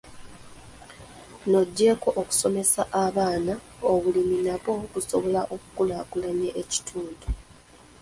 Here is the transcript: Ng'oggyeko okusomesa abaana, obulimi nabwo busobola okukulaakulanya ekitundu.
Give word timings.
Ng'oggyeko 1.47 2.09
okusomesa 2.21 2.81
abaana, 3.03 3.53
obulimi 3.91 4.37
nabwo 4.45 4.71
busobola 4.91 5.41
okukulaakulanya 5.53 6.49
ekitundu. 6.61 7.27